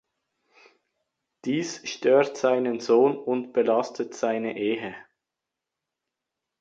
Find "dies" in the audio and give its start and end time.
1.45-1.87